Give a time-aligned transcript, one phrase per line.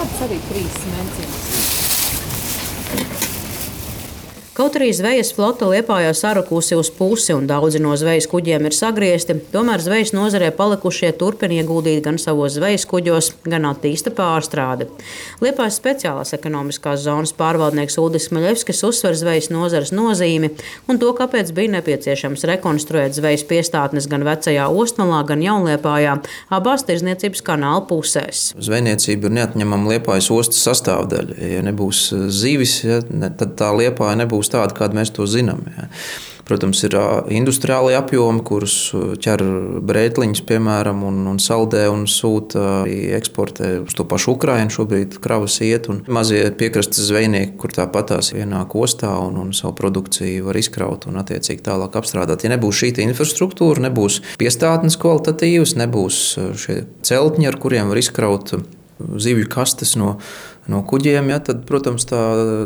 [0.00, 1.70] kāds arī trīs menciņas.
[4.60, 9.38] Kaut arī zvejas flote Liepājā sarukusi uz pusi un daudzi no zvejas kuģiem ir sagriezti,
[9.54, 14.84] tomēr zvejas nozarē palikušie turpina ieguldīt gan savos zvejas kuģos, gan attīsta pārstrādi.
[15.40, 20.52] Liepājas speciālās ekonomiskās zonas pārvaldnieks Ulris Maļevskis uzsver zvejas nozares nozīmi
[20.92, 26.18] un to, kāpēc bija nepieciešams rekonstruēt zvejas piestātnes gan vecajā Ostmalā, gan Jaunliepājā,
[26.52, 28.50] abās tirzniecības kanāla pusēs.
[28.60, 31.40] Zvejniecība ir neatņemama Liepājas ostas sastāvdaļa.
[31.56, 35.64] Ja nebūs zivis, ja, tad tā Liepāja nebūs nebūs tāda, kāda mēs to zinām.
[35.76, 35.88] Ja.
[36.50, 36.96] Protams, ir
[37.30, 38.90] industriāli apjomi, kurus
[39.22, 39.42] ķer
[39.86, 44.74] brētliņus, piemēram, un, un saldē un sūta arī eksportē uz to pašu Ukrajinu.
[44.74, 50.48] Šobrīd kravas iet, un mazie piekrastes zvejnieki, kur tāpatās ienāk ostā un, un savu produkciju
[50.48, 52.42] var izkraut un attiecīgi tālāk apstrādāt.
[52.42, 56.20] Ja nebūs šī infrastruktūra, nebūs piestātnes kvalitatīvas, nebūs
[56.58, 58.56] šie celtņi, ar kuriem var izkraut
[58.98, 60.16] zivju kastes no
[60.68, 62.20] no kuģiem, ja, tad, protams, tā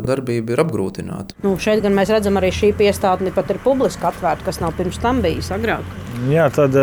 [0.05, 1.37] darbība ir apgrūtināta.
[1.45, 4.99] Nu, šeit gan mēs redzam, arī šī piestātne pat ir publiski atvērta, kas nav pirms
[5.03, 5.85] tam bijis agrāk.
[6.31, 6.73] Jā, tad,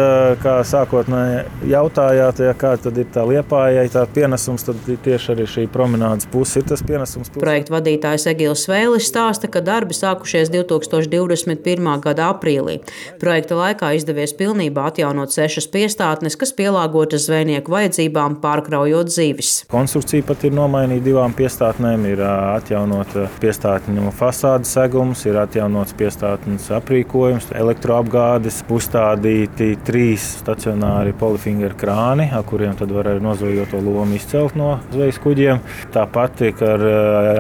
[0.43, 5.65] kā sākotnēji jautājāt, ja, kā tad ir tā liepājai, tā pienesums, tad tieši arī šī
[5.73, 7.33] promenādes puse ir tas pienesums.
[7.35, 11.89] Projekta vadītājs Egils Vēlis stāsta, ka darbi sākušies 2021.
[12.05, 12.79] gada aprīlī.
[13.23, 19.63] Projekta laikā izdevies pilnībā atjaunot sešas piestātnes, kas pielāgotas zvejnieku vajadzībām, pārkraujot zivis.
[19.73, 27.51] Konstrukcija pat ir nomainīta divām piestātnēm ir atjaunota piestātņu fasādes segums, ir atjaunots piestātnes aprīkojums,
[27.59, 34.77] elektroapgādes, uzstādīti trīs stacionāri polifingeru krāni, ar kuriem tad var arī nozvejoto lomu izcelt no
[34.93, 35.63] zvejas kuģiem.
[35.95, 36.65] Tāpat ir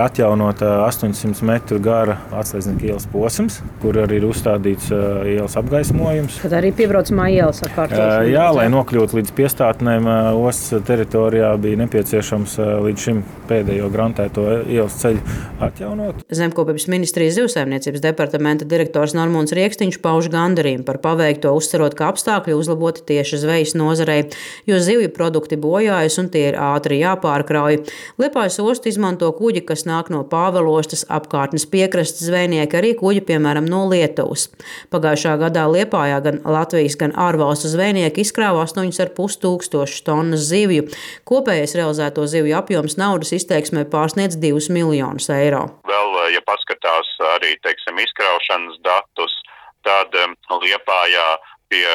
[0.02, 6.40] atjaunota 800 metru gara atslēdznieka ielas posms, kur arī ir uzstādīts ielas apgaismojums.
[6.44, 8.28] Tad arī piebraucamā ielas sakārtot.
[8.28, 10.08] Jā, lai nokļūtu līdz piestātnēm,
[10.42, 13.22] ostas teritorijā bija nepieciešams līdz šim
[13.52, 15.22] pēdējo grantēto ielas ceļu
[15.62, 16.22] atjaunot.
[16.32, 23.04] Zemkopības ministrijas zivsaimniecības departamenta direktors Normons Rieksniņš pauž gandarījumu par paveikto, uzsverot, ka apstākļi uzlaboti
[23.10, 24.24] tieši zvejas nozarei,
[24.68, 27.82] jo zivju produkti bojājas un tie ir ātri jāpārkrauj.
[28.22, 33.84] Liepājas ostu izmanto kuģi, kas nāk no Pāvelostas apkārtnes piekrastes zvejnieki, arī kuģi, piemēram, no
[33.90, 34.48] Lietuvas.
[34.94, 40.88] Pagājušā gadā Liepājā gan Latvijas, gan ārvalstu zvejnieki izkrāva 8,5 tūkstošus tonnas zivju.
[41.28, 45.66] Kopējais realizēto zivju apjoms naudas izteiksmē izteiksmē pārsniedz 2 miljonus eiro.
[45.88, 49.34] Vēl, ja paskatās arī teiksim, izkraušanas datus,
[49.82, 50.14] tad
[50.62, 51.26] Liepājā
[51.72, 51.88] pie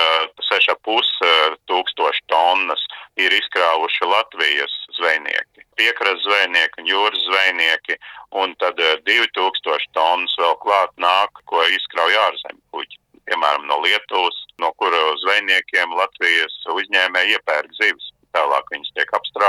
[0.50, 1.10] 6,5
[1.70, 2.84] tūkstoši tonnas
[3.22, 7.98] ir izkrāvuši Latvijas zvejnieki, piekrasts zvejnieki un jūras zvejnieki,
[8.42, 13.02] un tad 2000 tonnas vēl klāt nāk, ko izkrauj ārzemju kuģi.
[13.28, 17.97] Piemēram, no Lietuvas, no kuru zvejniekiem Latvijas uzņēmēji iepērk viņas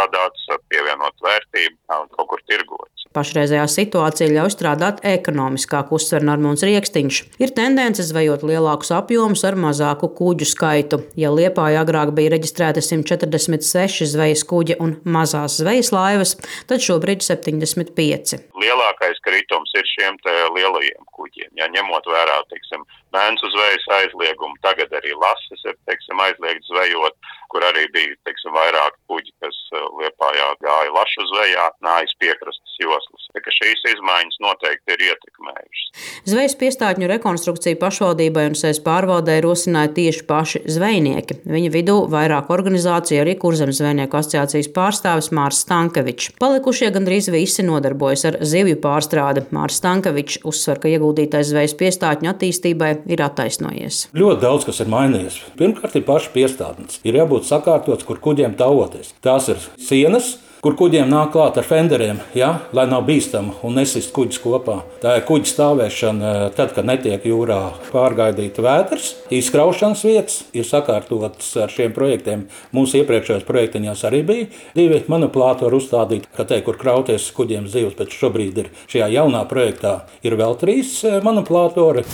[0.08, 3.06] tiek apstrādātas, pievienot vērtību un kaut kur tirgotas.
[3.16, 7.40] Pašreizējā situācija ļauj strādāt ekonomiskāk, uzsver Normons Rieksniņš.
[7.40, 11.00] Ir tendence zvejot lielākus apjomus ar mazāku kuģu skaitu.
[11.16, 16.36] Ja Liepājā agrāk bija reģistrēta 146 zvejas kuģi un mazās zvejas laivas,
[16.68, 18.38] tad šobrīd 75.
[18.60, 20.20] Lielākais kritums ir šiem
[20.54, 21.50] lielajiem kuģiem.
[21.56, 22.84] Ja ņemot vērā, teiksim,
[23.16, 27.16] mēncu zvejas aizliegumu, tagad arī lases ir teiksim, aizliegts zvejot,
[27.52, 33.28] kur arī bija teiksim, vairāk kuģi, kas eh, Liepājā gāja lašu zvejā, nājas piekrastes joslas.
[33.34, 35.87] Tā, šīs izmaiņas noteikti ir ietekmējušas.
[36.28, 41.38] Zvejas piestātņu rekonstrukciju pašvaldībai un sēs pārvaldē rosināja tieši paši zvejnieki.
[41.48, 46.34] Viņa vidū vairāk organizāciju arī Kurzemes zvejnieku asociācijas pārstāvis Mārs Stankevičs.
[46.42, 49.46] Palikušie gandrīz visi nodarbojas ar zivju pārstrādi.
[49.56, 54.02] Mārs Stankevičs uzsver, ka ieguldītais zvejas piestātņu attīstībai ir attaisnojies.
[54.12, 55.38] Ļoti daudz kas ir mainījies.
[55.56, 57.00] Pirmkārt, ir paši piestātnes.
[57.08, 59.14] Ir jābūt sakārtots, kur kuģiem tauoties.
[59.24, 60.34] Tās ir sienas,
[60.64, 64.80] kur kuģiem nāk klāt ar fenderiem, ja, lai nav bīstami un nesist kuģis kopā.
[65.02, 67.60] Tā ir kuģa stāvēšana, eh, tad, kad netiek jūrā
[67.92, 69.12] pārgaidīta vētras.
[69.30, 72.48] Izkraušanas vietas ir sakārtotas ar šiem projektiem.
[72.74, 78.14] Mūsu iepriekšējos projektiņos arī bija divi manipulātori uzstādīti, ka te, kur krauties kuģiem zivs, bet
[78.14, 82.04] šobrīd ir šajā jaunā projektā ir vēl trīs eh, manipulātori.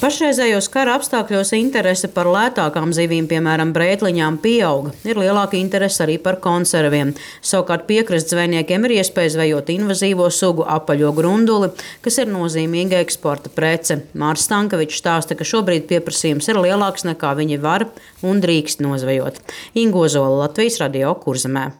[0.00, 4.94] Pašreizējos kara apstākļos interese par lētākām zivīm, piemēram, brētliņām, pieauga.
[5.04, 7.10] Ir lielāka interese arī par konserviem.
[7.44, 11.68] Savukārt piekrastes zvejniekiem ir iespēja zvejot invazīvo sugu apaļo grunduli,
[12.00, 13.98] kas ir nozīmīga eksporta prece.
[14.16, 17.90] Mārs Stankovičs stāsta, ka šobrīd pieprasījums ir lielāks nekā viņi var
[18.24, 19.44] un drīkst nozvejot.
[19.84, 21.74] Ingo Zola, Latvijas radio kurzemē.